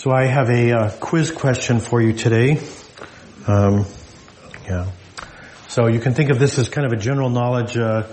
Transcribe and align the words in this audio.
So 0.00 0.10
I 0.10 0.24
have 0.24 0.48
a 0.48 0.72
uh, 0.72 0.90
quiz 0.98 1.30
question 1.30 1.78
for 1.78 2.00
you 2.00 2.14
today. 2.14 2.58
Um, 3.46 3.84
yeah. 4.64 4.90
So 5.68 5.88
you 5.88 6.00
can 6.00 6.14
think 6.14 6.30
of 6.30 6.38
this 6.38 6.58
as 6.58 6.70
kind 6.70 6.86
of 6.86 6.92
a 6.94 6.96
general 6.96 7.28
knowledge 7.28 7.76
uh, 7.76 8.06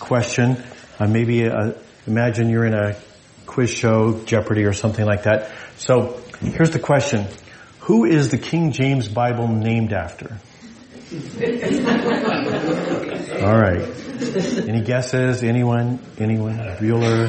question. 0.00 0.56
Uh, 0.98 1.06
maybe 1.06 1.46
uh, 1.46 1.72
imagine 2.06 2.48
you're 2.48 2.64
in 2.64 2.72
a 2.72 2.96
quiz 3.44 3.68
show, 3.68 4.24
Jeopardy 4.24 4.64
or 4.64 4.72
something 4.72 5.04
like 5.04 5.24
that. 5.24 5.50
So 5.76 6.18
here's 6.40 6.70
the 6.70 6.78
question. 6.78 7.26
Who 7.80 8.06
is 8.06 8.30
the 8.30 8.38
King 8.38 8.72
James 8.72 9.06
Bible 9.06 9.46
named 9.46 9.92
after? 9.92 10.38
All 13.44 13.58
right. 13.58 13.86
Any 14.66 14.80
guesses? 14.80 15.42
Anyone? 15.42 15.98
Anyone? 16.16 16.56
Bueller? 16.78 17.28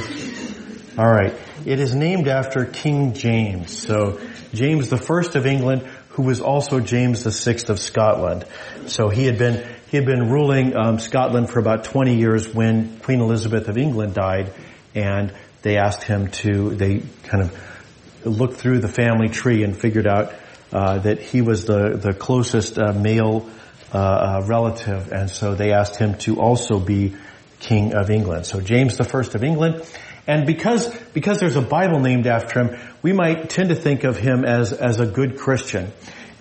All 0.97 1.11
right. 1.11 1.35
It 1.65 1.79
is 1.79 1.95
named 1.95 2.27
after 2.27 2.63
King 2.65 3.13
James. 3.13 3.75
So 3.75 4.21
James 4.53 4.89
the 4.89 4.97
first 4.97 5.35
of 5.35 5.47
England, 5.47 5.81
who 6.09 6.21
was 6.21 6.39
also 6.39 6.79
James 6.79 7.23
the 7.23 7.31
sixth 7.31 7.71
of 7.71 7.79
Scotland. 7.79 8.45
So 8.85 9.09
he 9.09 9.25
had 9.25 9.39
been 9.39 9.67
he 9.89 9.97
had 9.97 10.05
been 10.05 10.29
ruling 10.29 10.75
um, 10.75 10.99
Scotland 10.99 11.49
for 11.49 11.59
about 11.59 11.85
20 11.85 12.17
years 12.17 12.47
when 12.47 12.99
Queen 12.99 13.19
Elizabeth 13.19 13.67
of 13.67 13.77
England 13.77 14.13
died, 14.13 14.53
and 14.93 15.33
they 15.63 15.77
asked 15.77 16.03
him 16.03 16.29
to. 16.43 16.75
They 16.75 17.01
kind 17.23 17.43
of 17.43 18.25
looked 18.25 18.57
through 18.57 18.79
the 18.79 18.87
family 18.87 19.29
tree 19.29 19.63
and 19.63 19.75
figured 19.75 20.07
out 20.07 20.33
uh, 20.71 20.99
that 20.99 21.19
he 21.19 21.41
was 21.41 21.65
the 21.65 21.97
the 21.97 22.13
closest 22.13 22.77
uh, 22.77 22.93
male 22.93 23.49
uh, 23.91 23.97
uh 23.97 24.45
relative, 24.45 25.11
and 25.11 25.31
so 25.31 25.55
they 25.55 25.71
asked 25.71 25.95
him 25.95 26.15
to 26.19 26.39
also 26.39 26.79
be 26.79 27.15
King 27.59 27.95
of 27.95 28.11
England. 28.11 28.45
So 28.45 28.61
James 28.61 28.97
the 28.97 29.03
first 29.03 29.33
of 29.33 29.43
England. 29.43 29.83
And 30.27 30.47
because, 30.47 30.87
because 31.13 31.39
there's 31.39 31.55
a 31.55 31.61
Bible 31.61 31.99
named 31.99 32.25
after 32.25 32.63
him, 32.63 32.79
we 33.01 33.13
might 33.13 33.49
tend 33.49 33.69
to 33.69 33.75
think 33.75 34.03
of 34.03 34.17
him 34.17 34.43
as, 34.43 34.73
as 34.73 34.99
a 34.99 35.05
good 35.05 35.37
Christian. 35.37 35.91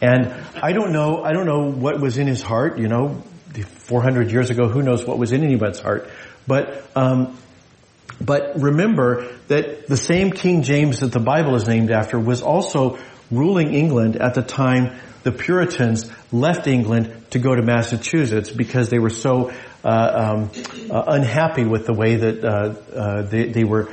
And 0.01 0.33
I 0.63 0.73
don't 0.73 0.93
know, 0.93 1.23
I 1.23 1.33
don't 1.33 1.47
know 1.47 1.71
what 1.71 2.01
was 2.01 2.19
in 2.19 2.27
his 2.27 2.43
heart, 2.43 2.79
you 2.79 2.89
know, 2.89 3.23
400 3.53 4.31
years 4.31 4.51
ago, 4.51 4.69
who 4.69 4.83
knows 4.83 5.05
what 5.05 5.19
was 5.19 5.33
in 5.33 5.45
anybody's 5.45 5.81
heart. 5.81 6.09
But, 6.47 6.85
um, 6.97 7.39
but 8.21 8.61
remember 8.61 9.29
that 9.49 9.87
the 9.87 9.97
same 9.97 10.31
King 10.31 10.63
James 10.63 11.01
that 11.01 11.13
the 11.13 11.21
Bible 11.21 11.55
is 11.55 11.67
named 11.67 11.91
after 11.91 12.19
was 12.19 12.43
also 12.43 12.99
ruling 13.31 13.75
England 13.75 14.17
at 14.17 14.35
the 14.35 14.43
time 14.43 14.97
the 15.23 15.33
Puritans 15.33 16.11
left 16.33 16.67
England 16.67 17.31
to 17.31 17.39
go 17.39 17.55
to 17.55 17.63
Massachusetts 17.63 18.51
because 18.51 18.91
they 18.91 18.99
were 18.99 19.11
so 19.11 19.53
um, 19.89 20.51
uh, 20.91 21.05
unhappy 21.09 21.65
with 21.65 21.87
the 21.87 21.93
way 21.93 22.17
that 22.17 22.45
uh, 22.45 22.75
uh 22.95 23.23
they, 23.23 23.45
they, 23.45 23.65
were 23.65 23.91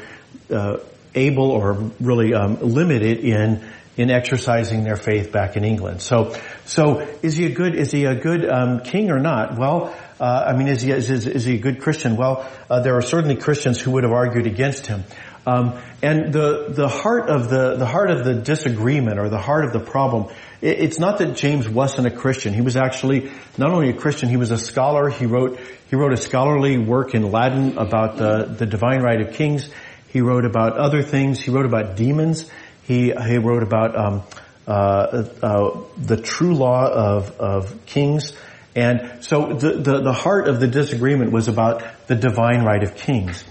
uh, 0.49 0.77
able 1.13 1.51
or 1.51 1.91
really 1.99 2.33
um, 2.33 2.59
limited 2.61 3.19
in 3.19 3.61
in 3.97 4.09
exercising 4.09 4.83
their 4.83 4.95
faith 4.95 5.31
back 5.31 5.57
in 5.57 5.65
England. 5.65 6.01
So, 6.01 6.35
so 6.65 6.99
is 7.21 7.35
he 7.35 7.45
a 7.45 7.51
good 7.51 7.75
is 7.75 7.91
he 7.91 8.05
a 8.05 8.15
good 8.15 8.49
um, 8.49 8.79
king 8.81 9.11
or 9.11 9.19
not? 9.19 9.57
Well, 9.57 9.93
uh, 10.19 10.45
I 10.47 10.55
mean, 10.55 10.67
is 10.67 10.81
he 10.81 10.91
is, 10.91 11.09
is, 11.09 11.43
he 11.43 11.55
a 11.55 11.59
good 11.59 11.81
Christian? 11.81 12.15
Well, 12.15 12.47
there 12.69 12.95
are 12.95 13.01
certainly 13.01 13.35
Christians 13.35 13.81
who 13.81 13.91
would 13.91 14.03
have 14.03 14.13
argued 14.13 14.47
against 14.47 14.87
him. 14.87 15.03
Um, 15.45 15.79
and 16.01 16.31
the 16.31 16.67
the 16.69 16.87
heart 16.87 17.29
of 17.29 17.49
the 17.49 17.75
the 17.75 17.85
heart 17.85 18.11
of 18.11 18.23
the 18.23 18.35
disagreement 18.35 19.17
or 19.17 19.29
the 19.29 19.39
heart 19.39 19.65
of 19.65 19.73
the 19.73 19.79
problem 19.79 20.31
it's 20.61 20.99
not 20.99 21.17
that 21.17 21.35
James 21.35 21.67
wasn't 21.67 22.05
a 22.05 22.11
Christian. 22.11 22.53
He 22.53 22.61
was 22.61 22.75
actually 22.75 23.31
not 23.57 23.71
only 23.71 23.89
a 23.89 23.93
Christian, 23.93 24.29
he 24.29 24.37
was 24.37 24.51
a 24.51 24.57
scholar. 24.57 25.09
He 25.09 25.25
wrote, 25.25 25.59
he 25.89 25.95
wrote 25.95 26.13
a 26.13 26.17
scholarly 26.17 26.77
work 26.77 27.15
in 27.15 27.31
Latin 27.31 27.79
about 27.79 28.17
the, 28.17 28.45
the 28.45 28.67
divine 28.67 29.01
right 29.01 29.19
of 29.21 29.33
kings. 29.33 29.69
He 30.09 30.21
wrote 30.21 30.45
about 30.45 30.77
other 30.77 31.01
things. 31.01 31.39
He 31.39 31.49
wrote 31.49 31.65
about 31.65 31.95
demons. 31.95 32.47
He, 32.83 33.11
he 33.11 33.37
wrote 33.37 33.63
about, 33.63 33.95
um, 33.95 34.23
uh, 34.67 35.25
uh, 35.41 35.81
the 35.97 36.17
true 36.17 36.53
law 36.53 36.87
of, 36.87 37.39
of 37.39 37.85
kings. 37.87 38.33
And 38.75 39.23
so 39.23 39.53
the, 39.53 39.73
the, 39.73 40.01
the 40.01 40.13
heart 40.13 40.47
of 40.47 40.59
the 40.59 40.67
disagreement 40.67 41.31
was 41.31 41.47
about 41.47 41.83
the 42.05 42.15
divine 42.15 42.63
right 42.63 42.83
of 42.83 42.95
kings. 42.95 43.43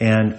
And 0.00 0.38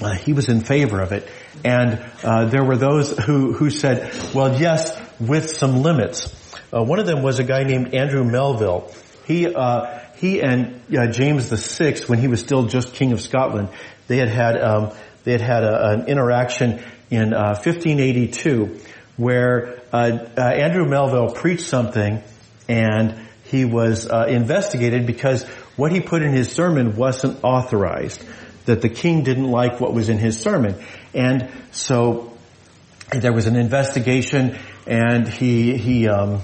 uh, 0.00 0.14
he 0.14 0.32
was 0.32 0.48
in 0.48 0.60
favor 0.60 1.00
of 1.00 1.12
it. 1.12 1.28
And 1.64 2.04
uh, 2.22 2.46
there 2.46 2.64
were 2.64 2.76
those 2.76 3.16
who, 3.16 3.52
who 3.52 3.70
said, 3.70 4.12
well, 4.34 4.58
yes, 4.60 5.00
with 5.20 5.50
some 5.50 5.82
limits. 5.82 6.34
Uh, 6.72 6.82
one 6.82 6.98
of 6.98 7.06
them 7.06 7.22
was 7.22 7.38
a 7.38 7.44
guy 7.44 7.62
named 7.62 7.94
Andrew 7.94 8.24
Melville. 8.24 8.92
He, 9.26 9.46
uh, 9.46 10.00
he 10.16 10.42
and 10.42 10.80
uh, 10.96 11.06
James 11.06 11.48
VI, 11.48 11.96
when 12.06 12.18
he 12.18 12.28
was 12.28 12.40
still 12.40 12.66
just 12.66 12.94
King 12.94 13.12
of 13.12 13.20
Scotland, 13.20 13.68
they 14.08 14.18
had 14.18 14.28
had, 14.28 14.60
um, 14.60 14.92
they 15.22 15.32
had 15.32 15.40
had 15.40 15.64
a, 15.64 15.90
an 15.90 16.06
interaction 16.08 16.82
in 17.10 17.30
1582 17.30 18.64
uh, 18.64 18.78
where 19.16 19.80
Andrew 19.92 20.86
Melville 20.86 21.30
preached 21.30 21.66
something 21.66 22.20
and 22.68 23.20
he 23.44 23.64
was 23.64 24.06
investigated 24.06 25.06
because 25.06 25.44
what 25.76 25.92
he 25.92 26.00
put 26.00 26.22
in 26.22 26.32
his 26.32 26.50
sermon 26.50 26.96
wasn't 26.96 27.44
authorized. 27.44 28.24
That 28.66 28.80
the 28.80 28.88
king 28.88 29.24
didn't 29.24 29.50
like 29.50 29.80
what 29.80 29.92
was 29.92 30.08
in 30.08 30.18
his 30.18 30.40
sermon. 30.40 30.82
And 31.12 31.50
so 31.70 32.32
there 33.12 33.32
was 33.32 33.46
an 33.46 33.56
investigation 33.56 34.58
and 34.86 35.28
he 35.28 35.76
he 35.76 36.08
um, 36.08 36.42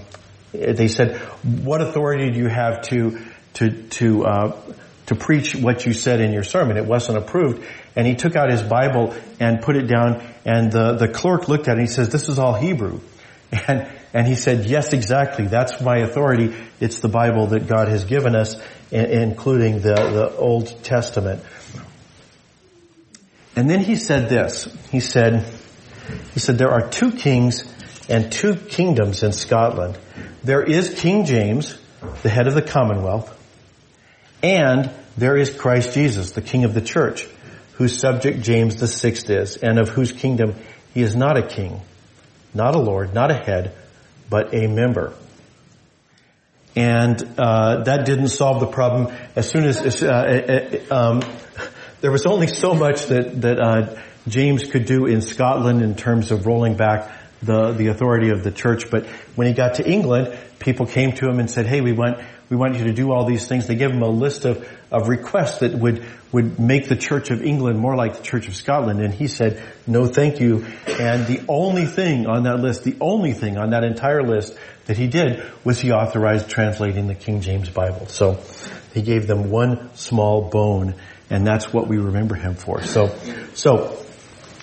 they 0.53 0.89
said, 0.89 1.17
"What 1.43 1.81
authority 1.81 2.31
do 2.31 2.39
you 2.39 2.49
have 2.49 2.83
to 2.89 3.21
to 3.55 3.71
to 3.71 4.25
uh, 4.25 4.61
to 5.07 5.15
preach 5.15 5.55
what 5.55 5.87
you 5.87 5.93
said 5.93 6.21
in 6.21 6.33
your 6.33 6.43
sermon?" 6.43 6.77
It 6.77 6.87
wasn't 6.87 7.19
approved, 7.19 7.65
and 7.97 8.07
he 8.07 8.15
took 8.15 8.37
out 8.37 8.51
his 8.51 8.63
Bible 8.63 9.15
and 9.39 9.63
put 9.63 9.77
it 9.77 9.87
down, 9.87 10.27
and 10.45 10.73
the 10.73 10.95
the 10.95 11.09
clerk 11.09 11.49
looked 11.49 11.69
at 11.69 11.73
it 11.73 11.81
and 11.81 11.89
he 11.89 11.93
says, 11.93 12.09
"This 12.09 12.29
is 12.29 12.39
all 12.39 12.55
Hebrew," 12.55 13.01
and 13.69 13.89
and 14.13 14.27
he 14.27 14.35
said, 14.35 14.67
"Yes, 14.67 14.93
exactly. 14.93 15.47
That's 15.47 15.81
my 15.81 15.99
authority. 15.99 16.55
It's 16.81 17.01
the 17.01 17.09
Bible 17.09 17.49
that 17.49 17.69
God 17.69 17.89
has 17.89 18.05
given 18.05 18.35
us, 18.35 18.61
including 18.91 19.81
the 19.81 19.95
the 19.95 20.37
Old 20.37 20.83
Testament." 20.83 21.45
And 23.61 23.69
then 23.69 23.81
he 23.81 23.97
said 23.97 24.31
this. 24.31 24.75
He 24.91 25.01
said, 25.01 25.45
he 26.33 26.41
said, 26.41 26.57
there 26.57 26.71
are 26.71 26.89
two 26.89 27.13
kings 27.13 27.71
and 28.09 28.33
two 28.33 28.55
kingdoms 28.55 29.23
in 29.23 29.35
Scotland. 29.35 29.99
There 30.43 30.63
is 30.63 30.95
King 30.95 31.27
James, 31.27 31.79
the 32.23 32.31
head 32.31 32.47
of 32.47 32.55
the 32.55 32.63
Commonwealth, 32.63 33.39
and 34.43 34.91
there 35.19 35.37
is 35.37 35.55
Christ 35.55 35.93
Jesus, 35.93 36.31
the 36.31 36.41
King 36.41 36.65
of 36.65 36.73
the 36.73 36.81
Church, 36.81 37.27
whose 37.75 37.99
subject 37.99 38.41
James 38.41 38.77
the 38.77 38.89
Sixth 38.89 39.29
is, 39.29 39.59
and 39.59 39.79
of 39.79 39.91
whose 39.91 40.13
kingdom 40.13 40.55
he 40.95 41.03
is 41.03 41.15
not 41.15 41.37
a 41.37 41.47
king, 41.47 41.83
not 42.55 42.75
a 42.75 42.79
lord, 42.79 43.13
not 43.13 43.31
a 43.31 43.35
head, 43.35 43.77
but 44.31 44.55
a 44.55 44.69
member. 44.69 45.13
And 46.75 47.23
uh, 47.37 47.83
that 47.83 48.07
didn't 48.07 48.29
solve 48.29 48.61
the 48.61 48.69
problem. 48.69 49.15
As 49.37 49.51
soon 49.51 49.65
as 49.65 50.03
uh, 50.03 50.09
uh, 50.09 50.95
um, 50.95 51.21
there 52.01 52.11
was 52.11 52.27
only 52.27 52.47
so 52.47 52.75
much 52.75 53.07
that 53.07 53.41
that 53.41 53.61
uh, 53.61 54.01
James 54.29 54.65
could 54.65 54.85
do 54.85 55.07
in 55.07 55.23
Scotland 55.23 55.83
in 55.83 55.95
terms 55.95 56.31
of 56.31 56.47
rolling 56.47 56.77
back 56.77 57.11
the, 57.43 57.73
the 57.73 57.89
authority 57.89 58.31
of 58.31 58.45
the 58.45 58.51
church. 58.51 58.91
But 58.91 59.07
when 59.35 59.47
he 59.47 59.55
got 59.55 59.75
to 59.75 59.89
England, 59.89 60.37
people 60.59 60.87
came 60.87 61.13
to 61.13 61.29
him 61.29 61.39
and 61.39 61.51
said, 61.51 61.67
hey, 61.67 61.81
we 61.81 61.93
want, 61.93 62.19
we 62.49 62.57
want 62.57 62.77
you 62.77 62.85
to 62.85 62.93
do 62.93 63.13
all 63.13 63.25
these 63.25 63.49
things. 63.49 63.67
They 63.67 63.77
gave 63.77 63.91
him 63.91 64.03
a 64.03 64.09
list 64.09 64.45
of, 64.45 64.69
of 64.91 65.09
requests 65.09 65.61
that 65.61 65.73
would, 65.75 66.05
would 66.33 66.59
make 66.59 66.89
the 66.89 66.97
Church 66.97 67.31
of 67.31 67.43
England 67.43 67.79
more 67.79 67.97
like 67.97 68.17
the 68.19 68.23
Church 68.23 68.47
of 68.47 68.55
Scotland. 68.55 69.01
And 69.01 69.15
he 69.15 69.27
said, 69.27 69.63
no 69.87 70.07
thank 70.07 70.41
you. 70.41 70.67
And 70.87 71.27
the 71.27 71.43
only 71.49 71.87
thing 71.87 72.27
on 72.27 72.43
that 72.43 72.61
list, 72.61 72.85
the 72.85 72.97
only 73.01 73.33
thing 73.33 73.57
on 73.57 73.71
that 73.71 73.85
entire 73.85 74.23
list 74.23 74.57
that 74.87 74.99
he 74.99 75.07
did 75.07 75.43
was 75.65 75.81
he 75.81 75.93
authorized 75.93 76.51
translating 76.51 77.07
the 77.07 77.15
King 77.15 77.41
James 77.41 77.71
Bible. 77.71 78.07
So 78.07 78.43
he 78.93 79.03
gave 79.03 79.27
them 79.27 79.51
one 79.51 79.95
small 79.95 80.51
bone 80.51 80.95
and 81.31 81.47
that's 81.47 81.73
what 81.73 81.87
we 81.87 81.97
remember 81.97 82.35
him 82.35 82.55
for. 82.55 82.83
So, 82.83 83.17
so 83.55 84.05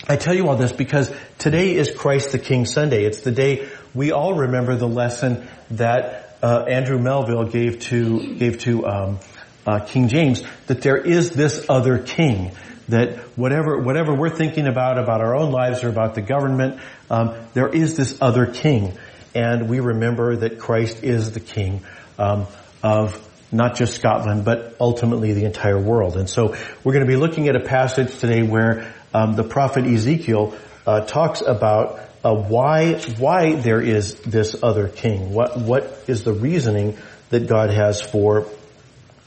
I 0.06 0.16
tell 0.16 0.34
you 0.34 0.48
all 0.48 0.56
this 0.56 0.72
because 0.72 1.12
today 1.38 1.74
is 1.74 1.90
Christ 1.90 2.32
the 2.32 2.38
King 2.38 2.66
Sunday. 2.66 3.04
It's 3.04 3.20
the 3.20 3.32
day 3.32 3.68
we 3.94 4.12
all 4.12 4.34
remember 4.34 4.76
the 4.76 4.88
lesson 4.88 5.48
that 5.72 6.36
uh, 6.42 6.64
Andrew 6.68 6.98
Melville 6.98 7.44
gave 7.44 7.80
to 7.80 8.34
gave 8.36 8.58
to 8.60 8.86
um, 8.86 9.18
uh, 9.66 9.80
King 9.80 10.08
James 10.08 10.42
that 10.66 10.82
there 10.82 10.96
is 10.96 11.30
this 11.30 11.66
other 11.68 11.98
king. 11.98 12.52
That 12.88 13.18
whatever 13.36 13.82
whatever 13.82 14.14
we're 14.14 14.34
thinking 14.34 14.66
about 14.66 14.98
about 14.98 15.20
our 15.20 15.36
own 15.36 15.52
lives 15.52 15.84
or 15.84 15.90
about 15.90 16.14
the 16.14 16.22
government, 16.22 16.80
um, 17.10 17.34
there 17.52 17.68
is 17.68 17.96
this 17.96 18.16
other 18.22 18.46
king, 18.46 18.96
and 19.34 19.68
we 19.68 19.80
remember 19.80 20.36
that 20.36 20.58
Christ 20.58 21.02
is 21.04 21.32
the 21.32 21.40
King 21.40 21.82
um, 22.18 22.46
of 22.82 23.27
not 23.50 23.76
just 23.76 23.94
Scotland, 23.94 24.44
but 24.44 24.76
ultimately 24.80 25.32
the 25.32 25.44
entire 25.44 25.78
world. 25.78 26.16
And 26.16 26.28
so 26.28 26.56
we're 26.84 26.92
going 26.92 27.06
to 27.06 27.10
be 27.10 27.16
looking 27.16 27.48
at 27.48 27.56
a 27.56 27.64
passage 27.64 28.18
today 28.18 28.42
where 28.42 28.92
um, 29.14 29.36
the 29.36 29.44
prophet 29.44 29.84
Ezekiel 29.84 30.54
uh, 30.86 31.00
talks 31.02 31.40
about 31.40 32.00
uh, 32.24 32.34
why 32.34 32.94
why 33.18 33.54
there 33.54 33.80
is 33.80 34.14
this 34.20 34.56
other 34.62 34.88
king. 34.88 35.32
What 35.32 35.58
what 35.58 36.04
is 36.08 36.24
the 36.24 36.32
reasoning 36.32 36.98
that 37.30 37.46
God 37.46 37.70
has 37.70 38.00
for 38.00 38.42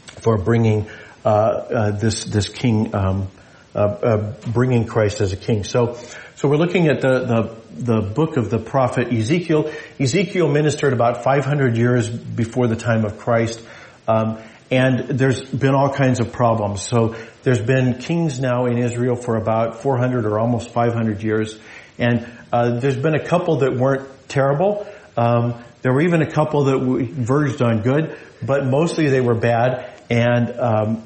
for 0.06 0.38
bringing 0.38 0.89
uh, 1.23 1.27
uh 1.29 1.91
this 1.91 2.25
this 2.25 2.50
king 2.50 2.94
um, 2.94 3.29
uh, 3.73 3.79
uh, 3.79 4.33
bringing 4.51 4.85
Christ 4.85 5.21
as 5.21 5.31
a 5.31 5.38
king. 5.38 5.63
So, 5.63 5.97
so 6.35 6.50
we're 6.50 6.57
looking 6.57 6.88
at 6.88 7.00
the, 7.00 7.19
the, 7.19 8.01
the 8.01 8.01
book 8.01 8.35
of 8.35 8.50
the 8.50 8.59
prophet 8.59 9.13
Ezekiel. 9.13 9.71
Ezekiel 9.97 10.50
ministered 10.50 10.91
about 10.91 11.23
500 11.23 11.77
years 11.77 12.09
before 12.09 12.68
the 12.68 12.75
time 12.75 13.06
of 13.06 13.18
Christ. 13.18 13.62
Um, 14.12 14.38
and 14.69 15.19
there's 15.19 15.42
been 15.44 15.75
all 15.75 15.94
kinds 15.94 16.19
of 16.19 16.31
problems. 16.31 16.81
So 16.81 17.16
there's 17.44 17.62
been 17.62 18.00
kings 18.00 18.40
now 18.40 18.66
in 18.66 18.78
Israel 18.78 19.16
for 19.16 19.36
about 19.36 19.81
400 19.81 20.25
or 20.25 20.40
almost 20.40 20.69
500 20.69 21.22
years. 21.22 21.60
And 21.98 22.28
uh, 22.54 22.80
there's 22.80 22.98
been 22.98 23.16
a 23.16 23.24
couple 23.24 23.58
that 23.58 23.75
weren't 23.75 24.08
terrible. 24.30 24.88
Um, 25.18 25.62
there 25.81 25.92
were 25.94 26.02
even 26.02 26.22
a 26.22 26.31
couple 26.31 26.66
that 26.66 26.78
verged 26.80 27.62
on 27.62 27.81
good, 27.81 28.18
but 28.42 28.66
mostly 28.66 29.10
they 29.10 29.22
were 29.22 29.36
bad. 29.36 29.90
And 30.10 30.60
um, 30.60 31.04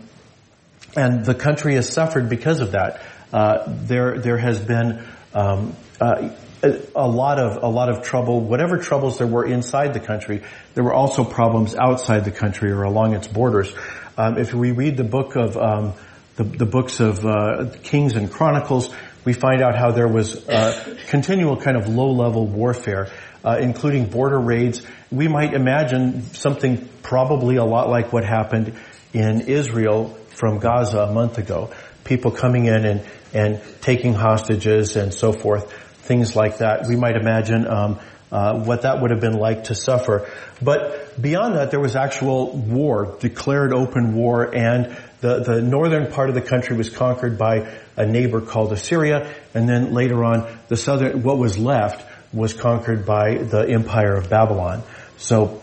and 0.96 1.26
the 1.26 1.36
country 1.36 1.76
has 1.76 1.92
suffered 1.92 2.30
because 2.30 2.62
of 2.62 2.72
that. 2.72 3.02
Uh, 3.34 3.64
there 3.68 4.20
there 4.20 4.38
has 4.38 4.60
been 4.60 5.06
um, 5.34 5.76
uh, 6.00 6.30
a 6.64 7.08
lot 7.08 7.40
of 7.40 7.64
a 7.64 7.68
lot 7.68 7.90
of 7.90 8.04
trouble. 8.04 8.42
Whatever 8.42 8.78
troubles 8.78 9.18
there 9.18 9.28
were 9.28 9.46
inside 9.46 9.94
the 9.94 10.00
country, 10.00 10.44
there 10.74 10.84
were 10.84 10.94
also 10.94 11.24
problems 11.24 11.76
outside 11.76 12.26
the 12.26 12.32
country 12.32 12.72
or 12.72 12.84
along 12.84 13.14
its 13.14 13.28
borders. 13.28 13.74
Um, 14.18 14.38
if 14.38 14.54
we 14.54 14.72
read 14.72 14.98
the 14.98 15.04
book 15.04 15.36
of 15.36 15.58
um, 15.58 15.94
the, 16.36 16.44
the, 16.44 16.66
books 16.66 17.00
of 17.00 17.26
uh, 17.26 17.72
Kings 17.84 18.16
and 18.16 18.32
Chronicles, 18.32 18.90
we 19.26 19.34
find 19.34 19.62
out 19.62 19.78
how 19.78 19.92
there 19.92 20.08
was 20.08 20.48
uh, 20.48 20.96
continual 21.08 21.58
kind 21.58 21.76
of 21.76 21.90
low 21.90 22.12
level 22.12 22.48
warfare, 22.48 23.10
uh, 23.44 23.58
including 23.60 24.06
border 24.06 24.40
raids. 24.40 24.82
We 25.12 25.28
might 25.28 25.54
imagine 25.54 26.22
something 26.34 26.88
probably 27.04 27.58
a 27.58 27.66
lot 27.66 27.90
like 27.90 28.14
what 28.14 28.24
happened 28.24 28.74
in 29.14 29.42
Israel 29.42 30.18
from 30.30 30.60
Gaza 30.60 31.00
a 31.00 31.12
month 31.12 31.38
ago. 31.38 31.72
People 32.04 32.32
coming 32.32 32.66
in 32.66 32.86
and, 32.86 33.06
and 33.34 33.62
taking 33.82 34.14
hostages 34.14 34.96
and 34.96 35.14
so 35.14 35.34
forth, 35.34 35.74
things 36.06 36.36
like 36.36 36.60
that. 36.60 36.88
We 36.88 36.96
might 36.96 37.16
imagine 37.16 37.68
um, 37.68 38.00
uh, 38.32 38.60
what 38.60 38.82
that 38.82 39.02
would 39.02 39.12
have 39.12 39.22
been 39.22 39.38
like 39.38 39.66
to 39.66 39.76
suffer. 39.76 40.30
But 40.62 41.22
beyond 41.22 41.56
that, 41.56 41.72
there 41.72 41.80
was 41.80 41.96
actual 41.96 42.56
war, 42.56 43.18
declared 43.20 43.74
open 43.74 44.16
war, 44.16 44.56
and 44.56 44.98
the, 45.22 45.40
the 45.40 45.62
northern 45.62 46.12
part 46.12 46.30
of 46.30 46.36
the 46.36 46.42
country 46.42 46.76
was 46.76 46.90
conquered 46.90 47.38
by 47.38 47.72
a 47.96 48.06
neighbor 48.06 48.42
called 48.42 48.74
Assyria, 48.74 49.34
and 49.54 49.68
then 49.68 49.94
later 49.94 50.24
on, 50.24 50.58
the 50.68 50.78
southern, 50.78 51.24
what 51.24 51.38
was 51.38 51.58
left 51.58 52.06
was 52.34 52.54
conquered 52.54 53.06
by 53.06 53.38
the 53.38 53.68
empire 53.70 54.14
of 54.16 54.30
Babylon. 54.30 54.84
So 55.18 55.62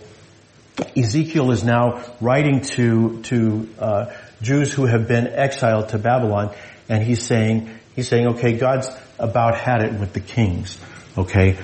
Ezekiel 0.97 1.51
is 1.51 1.65
now 1.65 2.03
writing 2.21 2.63
to 2.63 3.21
to 3.25 3.69
uh, 3.79 4.15
Jews 4.41 4.73
who 4.73 4.87
have 4.87 5.07
been 5.07 5.27
exiled 5.27 5.91
to 5.91 5.99
Babylon, 5.99 6.55
and 6.89 7.03
he's 7.03 7.23
saying, 7.23 7.69
he's 7.95 8.09
saying, 8.09 8.29
okay, 8.29 8.55
God's 8.55 8.89
about 9.23 9.57
had 9.57 9.83
it 9.83 9.99
with 9.99 10.13
the 10.13 10.21
kings. 10.21 10.79
Okay? 11.17 11.59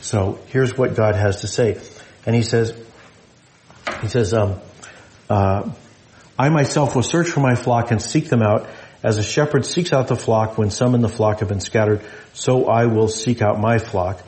So 0.00 0.38
here's 0.48 0.76
what 0.76 0.94
God 0.94 1.14
has 1.14 1.40
to 1.40 1.48
say. 1.48 1.80
And 2.26 2.34
he 2.34 2.42
says, 2.42 2.74
he 4.00 4.08
says, 4.08 4.34
um, 4.34 4.60
uh, 5.28 5.70
I 6.38 6.48
myself 6.48 6.94
will 6.94 7.02
search 7.02 7.28
for 7.28 7.40
my 7.40 7.54
flock 7.54 7.90
and 7.90 8.00
seek 8.00 8.28
them 8.28 8.42
out. 8.42 8.68
As 9.02 9.18
a 9.18 9.22
shepherd 9.22 9.66
seeks 9.66 9.92
out 9.92 10.08
the 10.08 10.16
flock 10.16 10.58
when 10.58 10.70
some 10.70 10.94
in 10.94 11.00
the 11.00 11.08
flock 11.08 11.40
have 11.40 11.48
been 11.48 11.60
scattered, 11.60 12.02
so 12.32 12.66
I 12.66 12.86
will 12.86 13.08
seek 13.08 13.42
out 13.42 13.60
my 13.60 13.78
flock. 13.78 14.22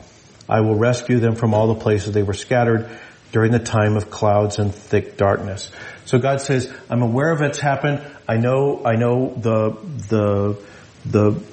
I 0.49 0.61
will 0.61 0.75
rescue 0.75 1.19
them 1.19 1.35
from 1.35 1.53
all 1.53 1.67
the 1.67 1.79
places 1.79 2.13
they 2.13 2.23
were 2.23 2.33
scattered 2.33 2.89
during 3.31 3.51
the 3.51 3.59
time 3.59 3.95
of 3.95 4.09
clouds 4.09 4.59
and 4.59 4.73
thick 4.73 5.17
darkness. 5.17 5.71
So 6.05 6.19
God 6.19 6.41
says, 6.41 6.71
I'm 6.89 7.01
aware 7.01 7.31
of 7.31 7.39
what's 7.39 7.59
happened. 7.59 8.05
I 8.27 8.37
know, 8.37 8.81
I 8.85 8.95
know 8.95 9.33
the, 9.33 9.77
the, 10.09 10.61
the, 11.05 11.43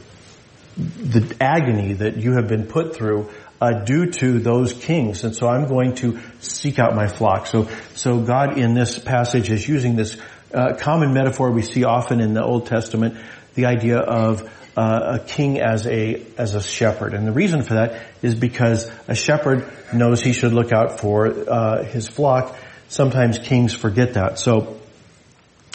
the 0.76 1.36
agony 1.40 1.94
that 1.94 2.16
you 2.16 2.32
have 2.32 2.48
been 2.48 2.66
put 2.66 2.96
through 2.96 3.30
uh, 3.60 3.84
due 3.84 4.10
to 4.10 4.40
those 4.40 4.72
kings, 4.72 5.24
and 5.24 5.34
so 5.34 5.46
I'm 5.46 5.68
going 5.68 5.94
to 5.96 6.18
seek 6.40 6.78
out 6.78 6.94
my 6.94 7.06
flock. 7.06 7.46
So, 7.46 7.68
so 7.94 8.20
God 8.20 8.58
in 8.58 8.74
this 8.74 8.98
passage 8.98 9.50
is 9.50 9.66
using 9.66 9.94
this 9.94 10.16
uh, 10.52 10.74
common 10.78 11.14
metaphor 11.14 11.50
we 11.50 11.62
see 11.62 11.84
often 11.84 12.20
in 12.20 12.34
the 12.34 12.42
Old 12.42 12.66
Testament, 12.66 13.16
the 13.54 13.66
idea 13.66 13.98
of 13.98 14.50
uh, 14.76 15.18
a 15.20 15.24
king 15.24 15.60
as 15.60 15.86
a 15.86 16.24
as 16.38 16.54
a 16.54 16.62
shepherd, 16.62 17.14
and 17.14 17.26
the 17.26 17.32
reason 17.32 17.62
for 17.62 17.74
that 17.74 18.02
is 18.22 18.34
because 18.34 18.90
a 19.06 19.14
shepherd 19.14 19.70
knows 19.92 20.22
he 20.22 20.32
should 20.32 20.52
look 20.52 20.72
out 20.72 20.98
for 20.98 21.28
uh, 21.28 21.84
his 21.84 22.08
flock, 22.08 22.56
Sometimes 22.92 23.38
kings 23.38 23.72
forget 23.72 24.12
that. 24.14 24.38
So, 24.38 24.78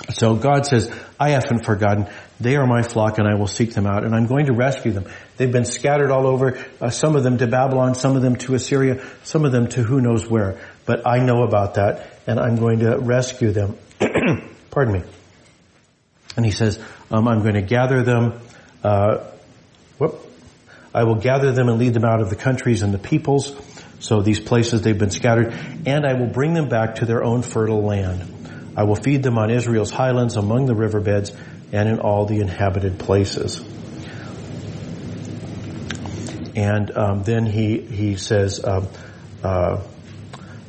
so 0.10 0.36
God 0.36 0.66
says, 0.66 0.92
I 1.20 1.32
haven't 1.32 1.66
forgotten. 1.66 2.08
They 2.40 2.56
are 2.56 2.66
my 2.66 2.82
flock 2.82 3.18
and 3.18 3.28
I 3.28 3.36
will 3.36 3.48
seek 3.48 3.74
them 3.74 3.86
out 3.86 4.04
and 4.04 4.16
I'm 4.16 4.26
going 4.28 4.46
to 4.46 4.54
rescue 4.54 4.92
them. 4.92 5.06
They've 5.36 5.52
been 5.52 5.66
scattered 5.66 6.12
all 6.12 6.28
over, 6.28 6.64
uh, 6.80 6.90
some 6.90 7.16
of 7.16 7.24
them 7.24 7.38
to 7.40 7.48
Babylon, 7.48 7.96
some 7.96 8.16
of 8.16 8.22
them 8.22 8.38
to 8.38 8.56
Assyria, 8.56 9.04
some 9.24 9.44
of 9.44 9.52
them 9.52 9.68
to 9.70 9.84
who 9.84 10.00
knows 10.00 10.28
where. 10.28 10.60
But 10.86 11.06
I 11.06 11.20
know 11.20 11.44
about 11.44 11.74
that 11.74 12.20
and 12.26 12.40
I'm 12.40 12.56
going 12.56 12.80
to 12.80 12.98
rescue 12.98 13.52
them. 13.52 13.78
Pardon 14.72 14.94
me. 14.94 15.04
And 16.38 16.46
he 16.46 16.52
says, 16.52 16.80
um, 17.12 17.28
I'm 17.28 17.42
going 17.42 17.56
to 17.56 17.62
gather 17.62 18.04
them, 18.04 18.40
uh, 18.84 19.26
whoop, 19.98 20.24
I 20.94 21.04
will 21.04 21.16
gather 21.16 21.52
them 21.52 21.68
and 21.68 21.80
lead 21.80 21.94
them 21.94 22.06
out 22.06 22.22
of 22.22 22.30
the 22.30 22.36
countries 22.36 22.82
and 22.82 22.94
the 22.94 23.00
peoples 23.00 23.56
so 24.00 24.22
these 24.22 24.40
places 24.40 24.82
they've 24.82 24.98
been 24.98 25.12
scattered, 25.12 25.54
and 25.86 26.06
I 26.06 26.14
will 26.14 26.28
bring 26.28 26.54
them 26.54 26.70
back 26.70 26.96
to 26.96 27.06
their 27.06 27.24
own 27.24 27.42
fertile 27.42 27.82
land. 27.82 28.37
I 28.78 28.84
will 28.84 28.96
feed 28.96 29.24
them 29.24 29.40
on 29.40 29.50
Israel's 29.50 29.90
highlands 29.90 30.38
among 30.38 30.68
the 30.68 30.76
riverbeds 30.76 31.34
and 31.72 31.90
in 31.90 32.00
all 32.00 32.28
the 32.28 32.42
inhabited 32.42 33.00
places. 33.00 33.60
And 36.56 36.96
um, 36.96 37.24
then 37.24 37.48
he 37.48 37.82
he 37.82 38.16
says, 38.18 38.64
um, 38.64 38.88
uh, 39.44 39.82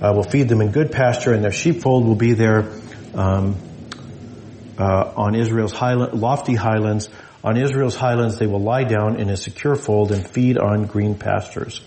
"I 0.00 0.10
will 0.12 0.22
feed 0.22 0.49
them 0.49 0.62
in 0.62 0.70
good 0.70 0.90
pasture, 0.90 1.32
and 1.34 1.44
their 1.44 1.52
sheepfold 1.52 2.06
will 2.06 2.14
be 2.14 2.32
there 2.32 2.70
um, 3.14 3.56
uh, 4.78 5.12
on 5.14 5.34
Israel's 5.34 5.72
highland, 5.72 6.14
lofty 6.19 6.55
highlands. 6.55 7.10
On 7.44 7.56
Israel's 7.56 7.96
highlands, 7.96 8.38
they 8.38 8.46
will 8.46 8.62
lie 8.62 8.84
down 8.84 9.20
in 9.20 9.31
a 9.31 9.37
secure 9.37 9.76
fold 9.76 10.12
and 10.12 10.26
feed 10.26 10.58
on 10.58 10.87
green 10.87 11.14
pastures." 11.14 11.82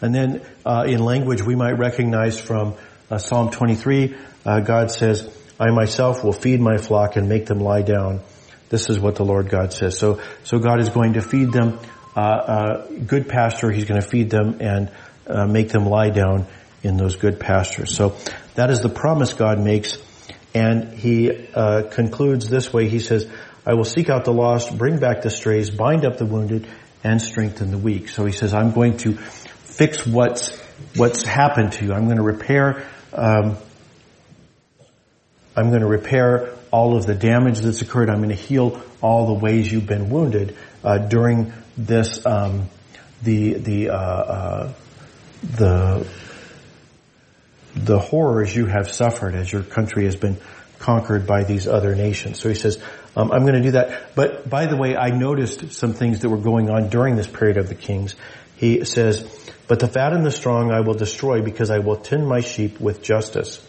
And 0.00 0.14
then 0.14 0.42
uh, 0.66 0.84
in 0.86 0.98
language 0.98 1.42
we 1.42 1.54
might 1.54 1.78
recognize 1.78 2.38
from 2.40 2.74
uh, 3.10 3.18
Psalm 3.18 3.50
23, 3.50 4.14
uh, 4.44 4.60
God 4.60 4.90
says, 4.90 5.28
I 5.58 5.70
myself 5.70 6.24
will 6.24 6.32
feed 6.32 6.60
my 6.60 6.78
flock 6.78 7.16
and 7.16 7.28
make 7.28 7.46
them 7.46 7.60
lie 7.60 7.82
down. 7.82 8.20
This 8.70 8.90
is 8.90 8.98
what 8.98 9.16
the 9.16 9.24
Lord 9.24 9.48
God 9.48 9.72
says. 9.72 9.98
So, 9.98 10.20
so 10.42 10.58
God 10.58 10.80
is 10.80 10.88
going 10.88 11.14
to 11.14 11.22
feed 11.22 11.52
them 11.52 11.78
uh, 12.16 12.20
uh, 12.20 12.86
good 13.06 13.28
pasture. 13.28 13.70
He's 13.70 13.86
going 13.86 14.00
to 14.00 14.06
feed 14.06 14.30
them 14.30 14.58
and 14.60 14.90
uh, 15.26 15.46
make 15.46 15.70
them 15.70 15.86
lie 15.86 16.10
down 16.10 16.46
in 16.82 16.96
those 16.96 17.16
good 17.16 17.40
pastures. 17.40 17.94
So 17.94 18.16
that 18.54 18.70
is 18.70 18.80
the 18.80 18.88
promise 18.88 19.32
God 19.32 19.58
makes. 19.58 19.98
And 20.54 20.92
he 20.92 21.48
concludes 21.90 22.48
this 22.48 22.72
way. 22.72 22.88
He 22.88 23.00
says, 23.00 23.28
I 23.66 23.74
will 23.74 23.84
seek 23.84 24.08
out 24.08 24.24
the 24.24 24.32
lost, 24.32 24.76
bring 24.76 24.98
back 24.98 25.22
the 25.22 25.30
strays, 25.30 25.70
bind 25.70 26.04
up 26.04 26.18
the 26.18 26.26
wounded, 26.26 26.68
and 27.02 27.20
strengthen 27.20 27.72
the 27.72 27.78
weak. 27.78 28.08
So 28.08 28.24
he 28.24 28.32
says, 28.32 28.54
I'm 28.54 28.70
going 28.72 28.98
to 28.98 29.14
fix 29.14 30.06
what's 30.06 30.56
what's 30.96 31.24
happened 31.24 31.72
to 31.72 31.84
you. 31.84 31.92
I'm 31.92 32.04
going 32.04 32.18
to 32.18 32.22
repair. 32.22 32.86
Um, 33.12 33.56
I'm 35.56 35.68
going 35.68 35.82
to 35.82 35.86
repair 35.86 36.50
all 36.70 36.96
of 36.96 37.06
the 37.06 37.14
damage 37.14 37.60
that's 37.60 37.82
occurred. 37.82 38.10
I'm 38.10 38.18
going 38.18 38.30
to 38.30 38.34
heal 38.34 38.82
all 39.00 39.26
the 39.26 39.34
ways 39.34 39.70
you've 39.70 39.86
been 39.86 40.10
wounded 40.10 40.56
uh, 40.82 40.98
during 40.98 41.52
this 41.76 42.24
um, 42.26 42.68
the 43.22 43.54
the 43.54 43.90
uh, 43.90 43.96
uh, 43.96 44.72
the 45.42 46.06
the 47.74 47.98
horrors 47.98 48.54
you 48.54 48.66
have 48.66 48.90
suffered 48.90 49.34
as 49.34 49.52
your 49.52 49.62
country 49.62 50.04
has 50.04 50.16
been 50.16 50.38
conquered 50.78 51.26
by 51.26 51.44
these 51.44 51.66
other 51.66 51.94
nations. 51.94 52.38
So 52.40 52.48
he 52.48 52.54
says, 52.54 52.78
um, 53.16 53.32
I'm 53.32 53.42
going 53.42 53.54
to 53.54 53.62
do 53.62 53.70
that. 53.72 54.14
But 54.14 54.48
by 54.48 54.66
the 54.66 54.76
way, 54.76 54.96
I 54.96 55.10
noticed 55.10 55.72
some 55.72 55.92
things 55.92 56.20
that 56.20 56.28
were 56.28 56.36
going 56.36 56.70
on 56.70 56.88
during 56.88 57.16
this 57.16 57.26
period 57.26 57.56
of 57.56 57.68
the 57.68 57.74
kings. 57.74 58.14
He 58.56 58.84
says, 58.84 59.24
but 59.66 59.80
the 59.80 59.88
fat 59.88 60.12
and 60.12 60.24
the 60.24 60.30
strong 60.30 60.70
I 60.70 60.80
will 60.80 60.94
destroy 60.94 61.40
because 61.40 61.70
I 61.70 61.78
will 61.78 61.96
tend 61.96 62.28
my 62.28 62.40
sheep 62.40 62.80
with 62.80 63.02
justice. 63.02 63.66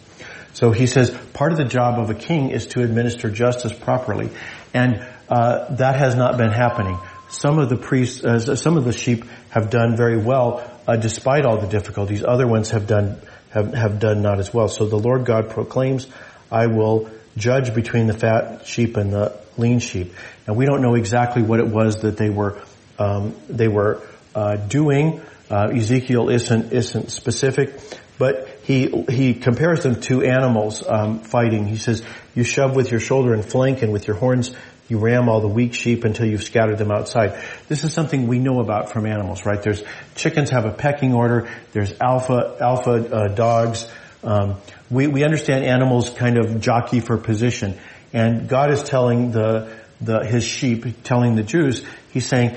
So 0.56 0.72
he 0.72 0.88
says 0.88 1.12
part 1.34 1.52
of 1.52 1.58
the 1.58 1.66
job 1.66 2.00
of 2.00 2.10
a 2.10 2.16
king 2.16 2.50
is 2.50 2.68
to 2.68 2.82
administer 2.82 3.30
justice 3.30 3.74
properly. 3.74 4.30
And 4.74 5.06
uh, 5.28 5.76
that 5.76 5.98
has 5.98 6.16
not 6.16 6.38
been 6.38 6.52
happening. 6.52 6.98
Some 7.30 7.60
of 7.60 7.68
the 7.68 7.76
priests, 7.76 8.24
uh, 8.24 8.56
some 8.56 8.78
of 8.78 8.86
the 8.86 8.94
sheep 8.94 9.26
have 9.50 9.70
done 9.70 9.98
very 9.98 10.18
well 10.18 10.64
uh, 10.88 10.96
despite 10.96 11.46
all 11.46 11.60
the 11.60 11.68
difficulties. 11.68 12.24
Other 12.24 12.48
ones 12.48 12.72
have 12.72 12.88
done 12.88 13.20
have, 13.50 13.74
have 13.74 14.00
done 14.00 14.22
not 14.22 14.40
as 14.40 14.54
well. 14.54 14.70
So 14.70 14.86
the 14.86 14.98
Lord 14.98 15.26
God 15.26 15.50
proclaims, 15.50 16.08
"I 16.52 16.68
will 16.68 17.10
judge 17.36 17.74
between 17.74 18.08
the 18.08 18.14
fat 18.14 18.68
sheep 18.68 18.96
and 18.96 19.12
the 19.12 19.38
lean 19.58 19.80
sheep." 19.80 20.14
And 20.48 20.56
we 20.56 20.66
don't 20.66 20.82
know 20.82 20.96
exactly 20.96 21.42
what 21.42 21.60
it 21.60 21.68
was 21.68 22.02
that 22.02 22.18
they 22.18 22.30
were 22.30 22.62
um, 23.00 23.36
they 23.50 23.68
were 23.68 24.02
uh, 24.36 24.56
doing 24.56 25.22
uh, 25.50 25.70
Ezekiel 25.74 26.30
isn't 26.30 26.74
isn't 26.74 27.12
specific, 27.12 27.80
but 28.18 28.55
he 28.66 28.90
he 29.10 29.34
compares 29.36 29.84
them 29.84 30.02
to 30.02 30.24
animals 30.24 30.84
um, 30.88 31.20
fighting. 31.20 31.68
He 31.68 31.78
says, 31.78 32.02
"You 32.34 32.44
shove 32.44 32.76
with 32.76 32.90
your 32.90 33.00
shoulder 33.00 33.34
and 33.34 33.46
flank, 33.46 33.84
and 33.84 33.94
with 33.94 34.08
your 34.08 34.18
horns 34.18 34.52
You 34.88 35.00
ram 35.00 35.30
all 35.30 35.42
the 35.42 35.48
weak 35.48 35.74
sheep 35.74 36.04
until 36.04 36.28
you've 36.28 36.44
scattered 36.44 36.78
them 36.78 36.92
outside. 36.92 37.42
This 37.68 37.84
is 37.84 37.94
something 37.94 38.28
we 38.28 38.38
know 38.38 38.60
about 38.60 38.92
from 38.92 39.08
animals, 39.08 39.46
right? 39.46 39.62
There's 39.62 39.84
chickens 40.16 40.52
have 40.52 40.66
a 40.66 40.72
pecking 40.72 41.14
order. 41.14 41.50
There's 41.72 41.94
alpha 42.00 42.58
alpha 42.60 42.92
uh, 42.92 43.28
dogs. 43.30 43.88
Um, 44.24 44.58
we 44.92 45.08
we 45.08 45.24
understand 45.24 45.66
animals 45.66 46.12
kind 46.12 46.38
of 46.38 46.62
jockey 46.62 47.00
for 47.00 47.18
position, 47.18 47.80
and 48.14 48.48
God 48.48 48.72
is 48.72 48.84
telling 48.84 49.32
the 49.32 49.76
the 50.02 50.24
his 50.24 50.44
sheep, 50.44 51.04
telling 51.04 51.36
the 51.36 51.44
Jews, 51.44 51.84
he's 52.12 52.28
saying 52.28 52.56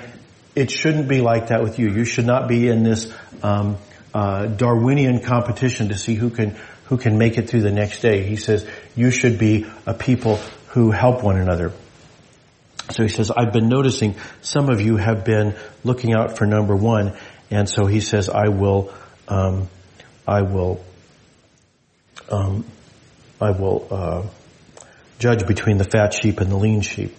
it 0.54 0.70
shouldn't 0.70 1.08
be 1.08 1.20
like 1.20 1.48
that 1.48 1.62
with 1.62 1.78
you. 1.78 1.90
You 1.90 2.04
should 2.04 2.26
not 2.26 2.48
be 2.48 2.68
in 2.68 2.82
this 2.82 3.12
um, 3.42 3.78
uh, 4.14 4.46
Darwinian 4.46 5.20
competition 5.20 5.88
to 5.88 5.96
see 5.96 6.14
who 6.14 6.30
can 6.30 6.56
who 6.86 6.96
can 6.96 7.18
make 7.18 7.36
it 7.36 7.50
through 7.50 7.60
the 7.60 7.70
next 7.70 8.00
day. 8.00 8.22
He 8.22 8.36
says 8.36 8.66
you 8.96 9.10
should 9.10 9.38
be 9.38 9.66
a 9.86 9.92
people 9.92 10.36
who 10.68 10.90
help 10.90 11.22
one 11.22 11.36
another. 11.36 11.72
So 12.90 13.02
he 13.02 13.10
says, 13.10 13.30
I've 13.30 13.52
been 13.52 13.68
noticing 13.68 14.16
some 14.40 14.70
of 14.70 14.80
you 14.80 14.96
have 14.96 15.24
been 15.24 15.54
looking 15.84 16.14
out 16.14 16.38
for 16.38 16.46
number 16.46 16.74
one, 16.74 17.12
and 17.50 17.68
so 17.68 17.84
he 17.84 18.00
says, 18.00 18.30
I 18.30 18.48
will, 18.48 18.90
um, 19.28 19.68
I 20.26 20.42
will, 20.42 20.82
um, 22.30 22.64
I 23.40 23.50
will 23.50 23.86
uh, 23.90 24.22
judge 25.18 25.46
between 25.46 25.76
the 25.76 25.84
fat 25.84 26.14
sheep 26.14 26.40
and 26.40 26.50
the 26.50 26.56
lean 26.56 26.80
sheep. 26.80 27.14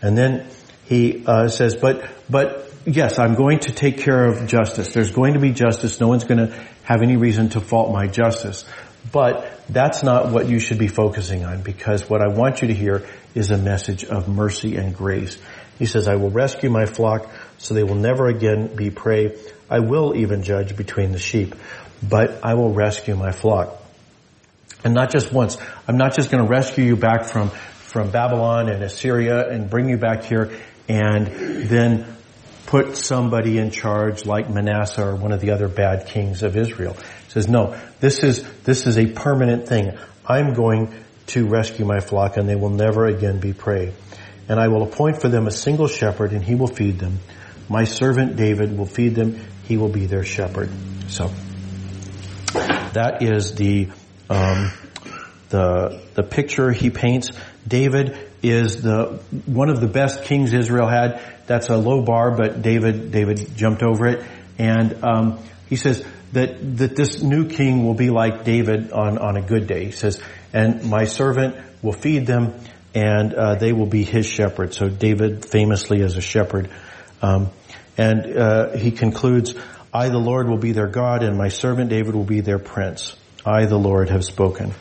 And 0.00 0.16
then 0.16 0.46
he 0.84 1.24
uh, 1.26 1.48
says, 1.48 1.74
but 1.74 2.08
but 2.30 2.67
yes, 2.94 3.18
I'm 3.18 3.34
going 3.34 3.60
to 3.60 3.72
take 3.72 3.98
care 3.98 4.24
of 4.24 4.46
justice. 4.46 4.92
There's 4.92 5.10
going 5.10 5.34
to 5.34 5.40
be 5.40 5.52
justice. 5.52 6.00
No 6.00 6.08
one's 6.08 6.24
going 6.24 6.48
to 6.48 6.54
have 6.82 7.02
any 7.02 7.16
reason 7.16 7.50
to 7.50 7.60
fault 7.60 7.92
my 7.92 8.06
justice. 8.06 8.64
But 9.12 9.50
that's 9.68 10.02
not 10.02 10.32
what 10.32 10.48
you 10.48 10.58
should 10.58 10.78
be 10.78 10.88
focusing 10.88 11.44
on 11.44 11.62
because 11.62 12.08
what 12.08 12.20
I 12.20 12.28
want 12.28 12.62
you 12.62 12.68
to 12.68 12.74
hear 12.74 13.06
is 13.34 13.50
a 13.50 13.58
message 13.58 14.04
of 14.04 14.28
mercy 14.28 14.76
and 14.76 14.94
grace. 14.94 15.38
He 15.78 15.86
says, 15.86 16.08
I 16.08 16.16
will 16.16 16.30
rescue 16.30 16.70
my 16.70 16.86
flock 16.86 17.30
so 17.58 17.74
they 17.74 17.84
will 17.84 17.94
never 17.94 18.26
again 18.26 18.74
be 18.74 18.90
prey. 18.90 19.36
I 19.70 19.80
will 19.80 20.16
even 20.16 20.42
judge 20.42 20.76
between 20.76 21.12
the 21.12 21.18
sheep, 21.18 21.54
but 22.02 22.44
I 22.44 22.54
will 22.54 22.72
rescue 22.72 23.14
my 23.14 23.32
flock. 23.32 23.80
And 24.84 24.94
not 24.94 25.10
just 25.10 25.32
once. 25.32 25.58
I'm 25.86 25.96
not 25.96 26.14
just 26.14 26.30
going 26.30 26.44
to 26.44 26.50
rescue 26.50 26.84
you 26.84 26.96
back 26.96 27.24
from, 27.24 27.50
from 27.50 28.10
Babylon 28.10 28.68
and 28.68 28.82
Assyria 28.82 29.48
and 29.48 29.70
bring 29.70 29.88
you 29.88 29.96
back 29.96 30.24
here 30.24 30.50
and 30.88 31.26
then 31.68 32.06
put 32.68 32.98
somebody 32.98 33.56
in 33.56 33.70
charge 33.70 34.26
like 34.26 34.50
Manasseh 34.50 35.02
or 35.02 35.16
one 35.16 35.32
of 35.32 35.40
the 35.40 35.52
other 35.52 35.68
bad 35.68 36.06
kings 36.06 36.42
of 36.42 36.54
Israel. 36.54 36.92
He 36.92 37.30
says, 37.30 37.48
no, 37.48 37.80
this 38.00 38.22
is, 38.22 38.42
this 38.64 38.86
is 38.86 38.98
a 38.98 39.06
permanent 39.06 39.66
thing. 39.66 39.96
I'm 40.26 40.52
going 40.52 40.92
to 41.28 41.48
rescue 41.48 41.86
my 41.86 42.00
flock 42.00 42.36
and 42.36 42.46
they 42.46 42.56
will 42.56 42.68
never 42.68 43.06
again 43.06 43.40
be 43.40 43.54
prey. 43.54 43.94
And 44.50 44.60
I 44.60 44.68
will 44.68 44.82
appoint 44.82 45.22
for 45.22 45.30
them 45.30 45.46
a 45.46 45.50
single 45.50 45.88
shepherd 45.88 46.32
and 46.32 46.44
he 46.44 46.54
will 46.56 46.66
feed 46.66 46.98
them. 46.98 47.20
My 47.70 47.84
servant 47.84 48.36
David 48.36 48.76
will 48.76 48.84
feed 48.84 49.14
them. 49.14 49.40
He 49.64 49.78
will 49.78 49.88
be 49.88 50.04
their 50.04 50.24
shepherd. 50.24 50.68
So 51.08 51.30
that 52.52 53.22
is 53.22 53.54
the, 53.54 53.88
um, 54.28 54.72
the, 55.48 56.02
the 56.12 56.22
picture 56.22 56.70
he 56.70 56.90
paints. 56.90 57.30
David 57.66 58.18
is 58.42 58.82
the, 58.82 59.22
one 59.46 59.70
of 59.70 59.80
the 59.80 59.86
best 59.88 60.24
kings 60.24 60.52
Israel 60.52 60.86
had. 60.86 61.37
That's 61.48 61.68
a 61.68 61.76
low 61.76 62.02
bar, 62.02 62.36
but 62.36 62.62
David, 62.62 63.10
David 63.10 63.56
jumped 63.56 63.82
over 63.82 64.06
it. 64.06 64.24
And, 64.58 65.02
um, 65.02 65.40
he 65.68 65.76
says, 65.76 66.04
that, 66.32 66.76
that 66.78 66.96
this 66.96 67.22
new 67.22 67.48
king 67.48 67.84
will 67.84 67.94
be 67.94 68.10
like 68.10 68.44
David 68.44 68.92
on, 68.92 69.18
on 69.18 69.36
a 69.36 69.42
good 69.42 69.66
day. 69.66 69.86
He 69.86 69.90
says, 69.92 70.20
and 70.52 70.84
my 70.84 71.04
servant 71.04 71.56
will 71.82 71.92
feed 71.92 72.26
them 72.26 72.54
and 72.94 73.34
uh, 73.34 73.54
they 73.54 73.72
will 73.72 73.86
be 73.86 74.02
his 74.02 74.26
shepherd. 74.26 74.74
So 74.74 74.88
David 74.88 75.44
famously 75.44 76.02
as 76.02 76.16
a 76.16 76.20
shepherd. 76.20 76.70
Um, 77.22 77.50
and 77.96 78.36
uh, 78.36 78.76
he 78.76 78.90
concludes, 78.90 79.54
I 79.92 80.08
the 80.08 80.18
Lord 80.18 80.48
will 80.48 80.58
be 80.58 80.72
their 80.72 80.88
God 80.88 81.22
and 81.22 81.36
my 81.36 81.48
servant 81.48 81.90
David 81.90 82.14
will 82.14 82.24
be 82.24 82.40
their 82.40 82.58
prince. 82.58 83.16
I 83.44 83.66
the 83.66 83.78
Lord 83.78 84.10
have 84.10 84.24
spoken. 84.24 84.74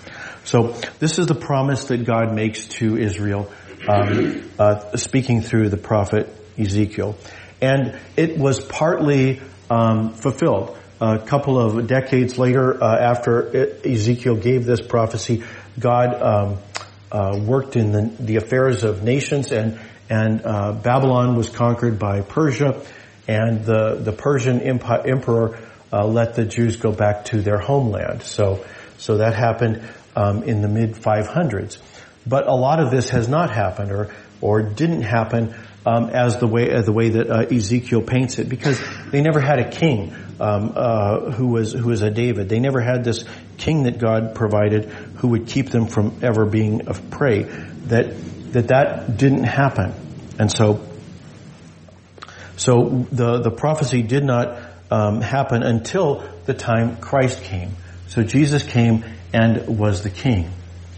So 0.43 0.73
this 0.99 1.19
is 1.19 1.27
the 1.27 1.35
promise 1.35 1.85
that 1.85 2.05
God 2.05 2.33
makes 2.33 2.67
to 2.67 2.97
Israel, 2.97 3.51
um, 3.87 4.49
uh, 4.57 4.95
speaking 4.97 5.41
through 5.41 5.69
the 5.69 5.77
prophet 5.77 6.33
Ezekiel. 6.57 7.15
And 7.61 7.99
it 8.15 8.37
was 8.37 8.63
partly 8.63 9.41
um, 9.69 10.13
fulfilled 10.13 10.77
a 10.99 11.19
couple 11.19 11.59
of 11.59 11.87
decades 11.87 12.37
later, 12.37 12.81
uh, 12.83 12.97
after 12.97 13.55
Ezekiel 13.85 14.35
gave 14.35 14.65
this 14.65 14.81
prophecy, 14.81 15.43
God 15.79 16.21
um, 16.21 16.57
uh, 17.11 17.39
worked 17.39 17.75
in 17.75 17.91
the, 17.91 18.11
the, 18.19 18.35
affairs 18.37 18.83
of 18.83 19.03
nations, 19.03 19.51
and 19.51 19.79
and 20.09 20.41
uh, 20.43 20.71
Babylon 20.71 21.35
was 21.35 21.49
conquered 21.49 21.99
by 21.99 22.21
Persia, 22.21 22.81
and 23.27 23.63
the 23.63 23.95
the 23.95 24.11
Persian 24.11 24.59
emperor 24.61 25.59
uh, 25.93 26.05
let 26.05 26.33
the 26.33 26.45
Jews 26.45 26.77
go 26.77 26.91
back 26.91 27.25
to 27.25 27.41
their 27.41 27.59
homeland. 27.59 28.23
So 28.23 28.65
so 28.97 29.17
that 29.17 29.35
happened 29.35 29.87
um, 30.15 30.43
in 30.43 30.61
the 30.61 30.67
mid 30.67 30.95
500s, 30.95 31.77
but 32.25 32.47
a 32.47 32.55
lot 32.55 32.79
of 32.79 32.89
this 32.89 33.09
has 33.11 33.29
not 33.29 33.51
happened, 33.51 33.91
or 33.91 34.15
or 34.41 34.63
didn't 34.63 35.03
happen 35.03 35.53
um, 35.87 36.09
as 36.09 36.37
the 36.39 36.47
way 36.47 36.81
the 36.81 36.91
way 36.91 37.09
that 37.09 37.29
uh, 37.29 37.55
Ezekiel 37.55 38.01
paints 38.01 38.39
it, 38.39 38.49
because 38.49 38.77
they 39.09 39.21
never 39.21 39.39
had 39.39 39.59
a 39.59 39.69
king 39.69 40.13
um, 40.37 40.73
uh, 40.75 41.31
who 41.31 41.47
was 41.47 41.71
who 41.71 41.87
was 41.87 42.01
a 42.01 42.11
David. 42.11 42.49
They 42.49 42.59
never 42.59 42.81
had 42.81 43.05
this 43.05 43.23
king 43.57 43.83
that 43.83 43.97
God 43.97 44.35
provided 44.35 44.85
who 45.19 45.29
would 45.29 45.47
keep 45.47 45.69
them 45.69 45.87
from 45.87 46.19
ever 46.21 46.45
being 46.45 46.89
of 46.89 47.09
prey. 47.09 47.43
That 47.43 48.51
that 48.51 48.67
that 48.67 49.17
didn't 49.17 49.45
happen, 49.45 49.93
and 50.37 50.51
so 50.51 50.85
so 52.57 53.07
the 53.09 53.39
the 53.39 53.51
prophecy 53.51 54.01
did 54.01 54.25
not 54.25 54.59
um, 54.91 55.21
happen 55.21 55.63
until 55.63 56.27
the 56.45 56.53
time 56.53 56.97
Christ 56.97 57.43
came. 57.43 57.71
So 58.07 58.23
Jesus 58.23 58.63
came 58.63 59.05
and 59.31 59.79
was 59.79 60.03
the 60.03 60.09
king, 60.09 60.51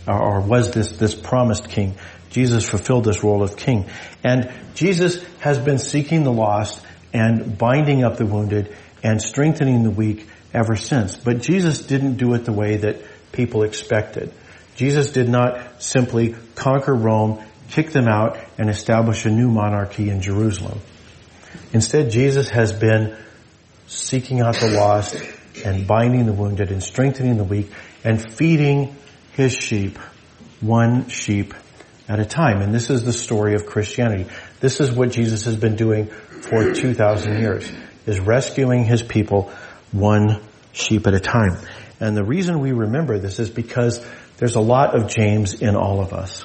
or 0.08 0.42
was 0.42 0.72
this 0.72 0.92
this 0.94 1.16
promised 1.16 1.70
king. 1.70 1.96
Jesus 2.30 2.68
fulfilled 2.68 3.06
this 3.06 3.24
role 3.24 3.42
of 3.42 3.58
king, 3.58 3.90
and 4.24 4.52
Jesus 4.76 5.24
has 5.40 5.58
been 5.58 5.80
seeking 5.80 6.24
the 6.24 6.32
lost 6.32 6.82
and 7.12 7.58
binding 7.58 8.04
up 8.04 8.18
the 8.18 8.26
wounded 8.26 8.76
and 9.04 9.22
strengthening 9.22 9.84
the 9.84 9.90
weak 9.90 10.28
ever 10.54 10.76
since. 10.76 11.16
But 11.16 11.42
Jesus 11.42 11.80
didn't 11.86 12.18
do 12.18 12.34
it 12.34 12.46
the 12.46 12.54
way 12.54 12.78
that 12.78 12.98
people 13.32 13.64
expected. 13.64 14.32
Jesus 14.76 15.12
did 15.12 15.28
not 15.28 15.82
simply 15.82 16.36
conquer 16.56 16.94
Rome, 16.94 17.44
kick 17.70 17.92
them 17.92 18.08
out, 18.08 18.38
and 18.58 18.70
establish 18.70 19.26
a 19.26 19.30
new 19.30 19.50
monarchy 19.50 20.10
in 20.10 20.22
Jerusalem. 20.22 20.80
Instead, 21.74 22.12
Jesus 22.12 22.50
has 22.50 22.72
been 22.72 23.16
seeking 23.88 24.42
out 24.42 24.56
the 24.56 24.70
lost 24.70 25.16
and 25.66 25.88
binding 25.88 26.26
the 26.26 26.34
wounded 26.34 26.72
and 26.72 26.82
strengthening 26.82 27.38
the 27.38 27.44
weak 27.44 27.72
and 28.04 28.22
feeding 28.34 28.96
his 29.40 29.54
sheep 29.54 29.98
one 30.60 31.08
sheep 31.08 31.54
at 32.10 32.20
a 32.20 32.26
time. 32.26 32.62
And 32.62 32.74
this 32.74 32.90
is 32.90 33.06
the 33.06 33.14
story 33.14 33.56
of 33.56 33.66
Christianity. 33.66 34.30
This 34.60 34.82
is 34.82 34.92
what 34.92 35.12
Jesus 35.12 35.46
has 35.46 35.56
been 35.56 35.78
doing 35.78 36.08
for 36.08 36.74
2,000 36.74 37.40
years 37.40 37.72
is 38.06 38.20
rescuing 38.20 38.84
his 38.84 39.02
people 39.02 39.50
one 39.94 40.42
sheep 40.74 41.08
at 41.08 41.14
a 41.14 41.22
time. 41.22 41.58
And 42.02 42.18
the 42.18 42.24
reason 42.24 42.60
we 42.60 42.74
remember 42.74 43.18
this 43.18 43.40
is 43.40 43.50
because 43.50 44.06
there's 44.40 44.56
a 44.56 44.62
lot 44.62 44.94
of 44.94 45.08
James 45.08 45.62
in 45.62 45.78
all 45.78 46.02
of 46.02 46.12
us. 46.12 46.44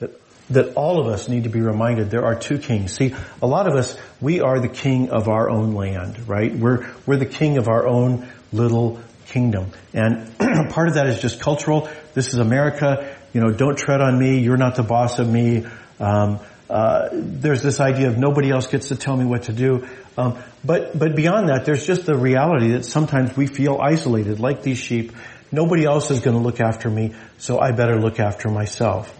That, 0.00 0.20
that 0.50 0.74
all 0.74 1.00
of 1.00 1.06
us 1.06 1.28
need 1.28 1.44
to 1.44 1.50
be 1.50 1.60
reminded 1.60 2.10
there 2.10 2.24
are 2.24 2.34
two 2.34 2.58
kings. 2.58 2.96
See, 2.96 3.14
a 3.40 3.46
lot 3.46 3.68
of 3.68 3.74
us, 3.74 3.96
we 4.20 4.40
are 4.40 4.58
the 4.58 4.68
king 4.68 5.10
of 5.10 5.28
our 5.28 5.48
own 5.48 5.74
land, 5.74 6.28
right? 6.28 6.52
We're, 6.52 6.92
we're 7.06 7.16
the 7.16 7.26
king 7.26 7.58
of 7.58 7.68
our 7.68 7.86
own 7.86 8.28
little 8.52 9.00
kingdom. 9.26 9.70
And 9.92 10.36
part 10.70 10.88
of 10.88 10.94
that 10.94 11.06
is 11.06 11.20
just 11.20 11.40
cultural. 11.40 11.88
This 12.14 12.28
is 12.28 12.38
America. 12.38 13.16
You 13.32 13.40
know, 13.40 13.50
don't 13.50 13.76
tread 13.76 14.00
on 14.00 14.18
me. 14.18 14.40
You're 14.40 14.56
not 14.56 14.76
the 14.76 14.82
boss 14.82 15.18
of 15.18 15.28
me. 15.28 15.66
Um, 15.98 16.40
uh, 16.68 17.08
there's 17.12 17.62
this 17.62 17.80
idea 17.80 18.08
of 18.08 18.18
nobody 18.18 18.50
else 18.50 18.66
gets 18.66 18.88
to 18.88 18.96
tell 18.96 19.16
me 19.16 19.24
what 19.24 19.44
to 19.44 19.52
do. 19.52 19.86
Um, 20.16 20.38
but 20.64 20.98
but 20.98 21.14
beyond 21.14 21.48
that, 21.48 21.64
there's 21.64 21.86
just 21.86 22.06
the 22.06 22.16
reality 22.16 22.70
that 22.72 22.84
sometimes 22.84 23.36
we 23.36 23.46
feel 23.46 23.78
isolated, 23.80 24.40
like 24.40 24.62
these 24.62 24.78
sheep. 24.78 25.12
Nobody 25.52 25.84
else 25.84 26.10
is 26.10 26.20
going 26.20 26.36
to 26.36 26.42
look 26.42 26.60
after 26.60 26.90
me, 26.90 27.14
so 27.38 27.60
I 27.60 27.72
better 27.72 28.00
look 28.00 28.18
after 28.18 28.48
myself. 28.48 29.14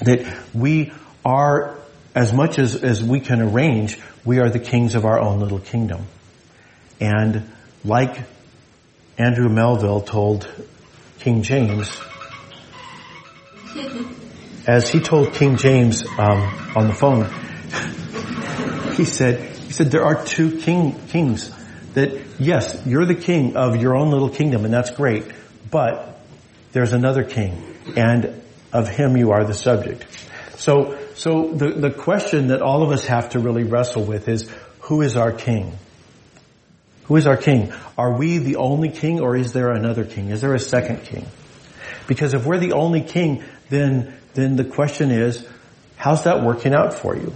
That 0.00 0.26
we 0.54 0.92
are, 1.24 1.76
as 2.14 2.32
much 2.32 2.58
as, 2.58 2.82
as 2.82 3.02
we 3.04 3.20
can 3.20 3.40
arrange, 3.40 3.98
we 4.24 4.40
are 4.40 4.48
the 4.48 4.58
kings 4.58 4.94
of 4.94 5.04
our 5.04 5.20
own 5.20 5.38
little 5.38 5.60
kingdom. 5.60 6.06
And 7.00 7.48
like 7.84 8.18
Andrew 9.18 9.48
Melville 9.48 10.02
told 10.02 10.48
King 11.18 11.42
James, 11.42 12.00
as 14.64 14.88
he 14.88 15.00
told 15.00 15.34
King 15.34 15.56
James 15.56 16.06
um, 16.06 16.72
on 16.76 16.86
the 16.86 16.94
phone, 16.94 17.24
he 18.94 19.04
said, 19.04 19.56
he 19.56 19.72
said, 19.72 19.90
there 19.90 20.04
are 20.04 20.24
two 20.24 20.60
king, 20.60 20.94
kings 21.08 21.50
that, 21.94 22.16
yes, 22.38 22.80
you're 22.86 23.06
the 23.06 23.16
king 23.16 23.56
of 23.56 23.82
your 23.82 23.96
own 23.96 24.10
little 24.10 24.30
kingdom 24.30 24.64
and 24.64 24.72
that's 24.72 24.90
great, 24.90 25.24
but 25.68 26.20
there's 26.70 26.92
another 26.92 27.24
king 27.24 27.74
and 27.96 28.40
of 28.72 28.88
him 28.88 29.16
you 29.16 29.32
are 29.32 29.44
the 29.44 29.54
subject. 29.54 30.06
So, 30.58 30.96
so 31.14 31.50
the, 31.52 31.70
the 31.70 31.90
question 31.90 32.48
that 32.48 32.62
all 32.62 32.84
of 32.84 32.92
us 32.92 33.06
have 33.06 33.30
to 33.30 33.40
really 33.40 33.64
wrestle 33.64 34.04
with 34.04 34.28
is, 34.28 34.48
who 34.82 35.02
is 35.02 35.16
our 35.16 35.32
king? 35.32 35.72
Who 37.08 37.16
is 37.16 37.26
our 37.26 37.36
king? 37.36 37.72
Are 37.96 38.12
we 38.12 38.38
the 38.38 38.56
only 38.56 38.90
king 38.90 39.20
or 39.20 39.34
is 39.34 39.52
there 39.52 39.72
another 39.72 40.04
king? 40.04 40.28
Is 40.28 40.42
there 40.42 40.54
a 40.54 40.60
second 40.60 41.04
king? 41.04 41.26
Because 42.06 42.34
if 42.34 42.44
we're 42.44 42.58
the 42.58 42.72
only 42.72 43.02
king, 43.02 43.42
then, 43.70 44.14
then 44.34 44.56
the 44.56 44.64
question 44.64 45.10
is, 45.10 45.46
how's 45.96 46.24
that 46.24 46.42
working 46.42 46.74
out 46.74 46.94
for 46.94 47.16
you? 47.16 47.34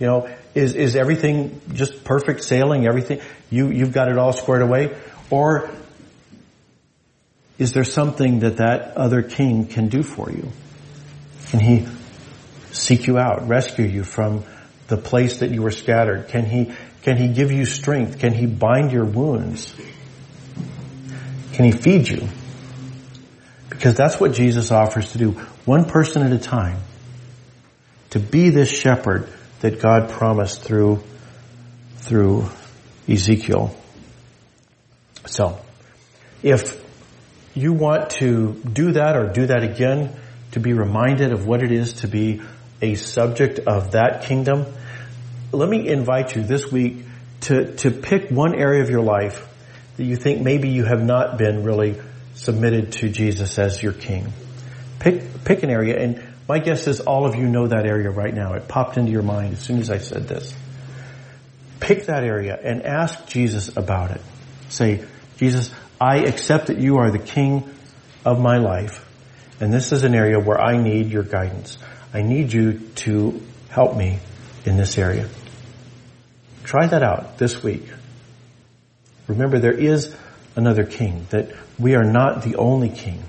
You 0.00 0.06
know, 0.06 0.36
is, 0.54 0.74
is 0.74 0.96
everything 0.96 1.60
just 1.72 2.04
perfect 2.04 2.42
sailing, 2.42 2.86
everything, 2.86 3.20
you, 3.48 3.70
you've 3.70 3.92
got 3.92 4.08
it 4.08 4.18
all 4.18 4.32
squared 4.32 4.62
away? 4.62 4.96
Or 5.30 5.70
is 7.58 7.72
there 7.72 7.84
something 7.84 8.40
that 8.40 8.56
that 8.56 8.96
other 8.96 9.22
king 9.22 9.66
can 9.66 9.88
do 9.88 10.02
for 10.02 10.30
you? 10.30 10.50
Can 11.50 11.60
he 11.60 11.86
seek 12.72 13.06
you 13.06 13.18
out, 13.18 13.46
rescue 13.46 13.86
you 13.86 14.02
from 14.02 14.44
the 14.88 14.96
place 14.96 15.38
that 15.38 15.50
you 15.50 15.62
were 15.62 15.70
scattered? 15.70 16.28
Can 16.28 16.44
he, 16.44 16.72
can 17.04 17.18
he 17.18 17.28
give 17.28 17.52
you 17.52 17.66
strength? 17.66 18.18
Can 18.18 18.32
he 18.32 18.46
bind 18.46 18.90
your 18.90 19.04
wounds? 19.04 19.74
Can 21.52 21.66
he 21.66 21.70
feed 21.70 22.08
you? 22.08 22.26
Because 23.68 23.94
that's 23.94 24.18
what 24.18 24.32
Jesus 24.32 24.70
offers 24.70 25.12
to 25.12 25.18
do, 25.18 25.32
one 25.66 25.84
person 25.84 26.22
at 26.22 26.32
a 26.32 26.38
time, 26.38 26.78
to 28.10 28.18
be 28.18 28.48
this 28.48 28.70
shepherd 28.70 29.28
that 29.60 29.80
God 29.80 30.08
promised 30.08 30.62
through, 30.62 31.02
through 31.98 32.48
Ezekiel. 33.06 33.76
So, 35.26 35.60
if 36.42 36.82
you 37.54 37.74
want 37.74 38.10
to 38.10 38.54
do 38.54 38.92
that 38.92 39.14
or 39.16 39.30
do 39.30 39.46
that 39.46 39.62
again, 39.62 40.16
to 40.52 40.60
be 40.60 40.72
reminded 40.72 41.32
of 41.32 41.46
what 41.46 41.62
it 41.62 41.70
is 41.70 41.94
to 41.94 42.08
be 42.08 42.40
a 42.80 42.94
subject 42.94 43.58
of 43.58 43.92
that 43.92 44.22
kingdom, 44.24 44.66
let 45.56 45.68
me 45.68 45.88
invite 45.88 46.34
you 46.36 46.42
this 46.42 46.70
week 46.70 47.04
to, 47.42 47.74
to 47.76 47.90
pick 47.90 48.30
one 48.30 48.54
area 48.54 48.82
of 48.82 48.90
your 48.90 49.02
life 49.02 49.46
that 49.96 50.04
you 50.04 50.16
think 50.16 50.42
maybe 50.42 50.68
you 50.70 50.84
have 50.84 51.02
not 51.02 51.38
been 51.38 51.64
really 51.64 52.00
submitted 52.34 52.92
to 52.92 53.08
Jesus 53.08 53.58
as 53.58 53.82
your 53.82 53.92
king. 53.92 54.32
Pick, 54.98 55.44
pick 55.44 55.62
an 55.62 55.70
area 55.70 55.98
and 55.98 56.22
my 56.48 56.58
guess 56.58 56.86
is 56.86 57.00
all 57.00 57.26
of 57.26 57.36
you 57.36 57.46
know 57.46 57.66
that 57.66 57.86
area 57.86 58.10
right 58.10 58.34
now. 58.34 58.54
It 58.54 58.68
popped 58.68 58.98
into 58.98 59.10
your 59.10 59.22
mind 59.22 59.54
as 59.54 59.60
soon 59.60 59.78
as 59.78 59.90
I 59.90 59.98
said 59.98 60.28
this. 60.28 60.54
Pick 61.80 62.06
that 62.06 62.22
area 62.22 62.58
and 62.62 62.82
ask 62.82 63.26
Jesus 63.26 63.76
about 63.76 64.10
it. 64.10 64.20
Say, 64.68 65.04
Jesus, 65.38 65.72
I 66.00 66.18
accept 66.18 66.66
that 66.66 66.78
you 66.78 66.98
are 66.98 67.10
the 67.10 67.18
king 67.18 67.68
of 68.24 68.40
my 68.40 68.58
life. 68.58 69.04
And 69.60 69.72
this 69.72 69.92
is 69.92 70.04
an 70.04 70.14
area 70.14 70.38
where 70.38 70.60
I 70.60 70.76
need 70.76 71.10
your 71.10 71.22
guidance. 71.22 71.78
I 72.12 72.22
need 72.22 72.52
you 72.52 72.80
to 72.96 73.40
help 73.68 73.96
me 73.96 74.18
in 74.64 74.76
this 74.76 74.98
area. 74.98 75.28
Try 76.64 76.86
that 76.86 77.02
out 77.02 77.38
this 77.38 77.62
week. 77.62 77.86
Remember, 79.28 79.58
there 79.58 79.78
is 79.78 80.14
another 80.56 80.84
king, 80.84 81.26
that 81.30 81.52
we 81.78 81.94
are 81.94 82.04
not 82.04 82.42
the 82.42 82.56
only 82.56 82.88
king. 82.88 83.22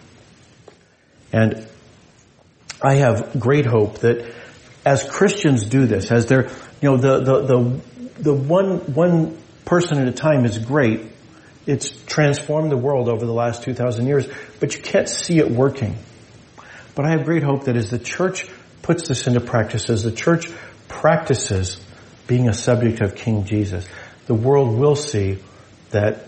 And 1.31 1.67
I 2.81 2.95
have 2.95 3.39
great 3.39 3.65
hope 3.65 3.99
that 3.99 4.33
as 4.85 5.03
Christians 5.09 5.65
do 5.65 5.85
this, 5.85 6.11
as 6.11 6.27
they're, 6.27 6.49
you 6.81 6.89
know, 6.89 6.97
the, 6.97 7.19
the, 7.23 7.41
the, 7.41 7.81
the 8.21 8.33
one, 8.33 8.93
one 8.93 9.37
person 9.65 9.99
at 9.99 10.07
a 10.07 10.11
time 10.11 10.45
is 10.45 10.57
great. 10.57 11.11
It's 11.65 11.89
transformed 12.05 12.71
the 12.71 12.77
world 12.77 13.09
over 13.09 13.25
the 13.25 13.33
last 13.33 13.63
2,000 13.63 14.05
years, 14.05 14.27
but 14.59 14.75
you 14.75 14.81
can't 14.81 15.09
see 15.09 15.39
it 15.39 15.49
working. 15.49 15.97
But 16.93 17.05
I 17.05 17.11
have 17.11 17.25
great 17.25 17.43
hope 17.43 17.65
that 17.65 17.75
as 17.75 17.89
the 17.89 17.99
church 17.99 18.47
puts 18.81 19.07
this 19.07 19.27
into 19.27 19.41
practice, 19.41 19.89
as 19.89 20.03
the 20.03 20.11
church 20.11 20.47
practices 20.87 21.81
being 22.27 22.47
a 22.47 22.53
subject 22.53 23.01
of 23.01 23.15
King 23.15 23.45
Jesus, 23.45 23.87
the 24.27 24.33
world 24.33 24.77
will 24.77 24.95
see 24.95 25.37
that, 25.91 26.25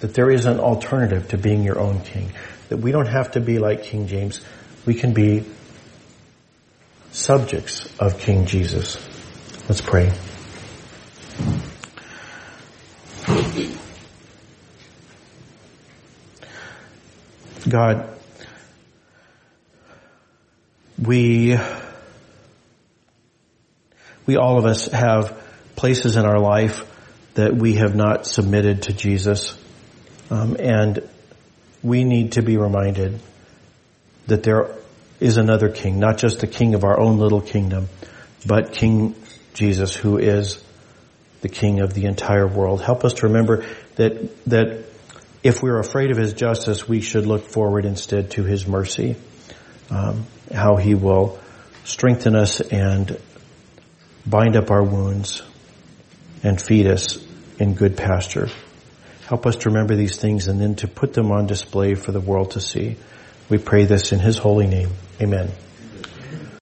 that 0.00 0.14
there 0.14 0.30
is 0.30 0.46
an 0.46 0.60
alternative 0.60 1.28
to 1.28 1.38
being 1.38 1.62
your 1.62 1.78
own 1.78 2.00
king. 2.00 2.32
That 2.68 2.78
we 2.78 2.92
don't 2.92 3.08
have 3.08 3.32
to 3.32 3.40
be 3.40 3.58
like 3.58 3.82
King 3.82 4.06
James. 4.06 4.40
We 4.86 4.94
can 4.94 5.12
be 5.12 5.44
subjects 7.12 7.86
of 7.98 8.18
King 8.18 8.46
Jesus. 8.46 8.96
Let's 9.68 9.80
pray. 9.80 10.12
God, 17.68 18.08
we, 21.02 21.58
we 24.26 24.36
all 24.36 24.58
of 24.58 24.66
us 24.66 24.86
have 24.88 25.43
places 25.76 26.16
in 26.16 26.24
our 26.24 26.38
life 26.38 26.90
that 27.34 27.54
we 27.54 27.74
have 27.74 27.94
not 27.94 28.26
submitted 28.26 28.82
to 28.82 28.92
Jesus. 28.92 29.56
Um, 30.30 30.56
and 30.58 31.08
we 31.82 32.04
need 32.04 32.32
to 32.32 32.42
be 32.42 32.56
reminded 32.56 33.20
that 34.26 34.42
there 34.42 34.70
is 35.20 35.36
another 35.36 35.68
king, 35.68 35.98
not 35.98 36.18
just 36.18 36.40
the 36.40 36.46
king 36.46 36.74
of 36.74 36.84
our 36.84 36.98
own 36.98 37.18
little 37.18 37.40
kingdom, 37.40 37.88
but 38.46 38.72
King 38.72 39.14
Jesus 39.52 39.94
who 39.94 40.18
is 40.18 40.62
the 41.40 41.48
king 41.48 41.80
of 41.80 41.94
the 41.94 42.06
entire 42.06 42.46
world. 42.46 42.82
Help 42.82 43.04
us 43.04 43.14
to 43.14 43.26
remember 43.26 43.64
that, 43.96 44.44
that 44.46 44.84
if 45.42 45.62
we're 45.62 45.78
afraid 45.78 46.10
of 46.10 46.16
his 46.16 46.32
justice, 46.32 46.88
we 46.88 47.00
should 47.00 47.26
look 47.26 47.46
forward 47.48 47.84
instead 47.84 48.30
to 48.32 48.44
his 48.44 48.66
mercy, 48.66 49.16
um, 49.90 50.26
how 50.52 50.76
he 50.76 50.94
will 50.94 51.38
strengthen 51.84 52.34
us 52.34 52.60
and 52.60 53.18
bind 54.26 54.56
up 54.56 54.70
our 54.70 54.82
wounds 54.82 55.42
and 56.44 56.60
feed 56.60 56.86
us 56.86 57.18
in 57.58 57.74
good 57.74 57.96
pasture. 57.96 58.48
Help 59.26 59.46
us 59.46 59.56
to 59.56 59.70
remember 59.70 59.96
these 59.96 60.16
things 60.16 60.46
and 60.46 60.60
then 60.60 60.76
to 60.76 60.86
put 60.86 61.14
them 61.14 61.32
on 61.32 61.46
display 61.46 61.94
for 61.94 62.12
the 62.12 62.20
world 62.20 62.52
to 62.52 62.60
see. 62.60 62.96
We 63.48 63.58
pray 63.58 63.86
this 63.86 64.12
in 64.12 64.20
his 64.20 64.38
holy 64.38 64.66
name. 64.66 64.90
Amen. 65.20 65.50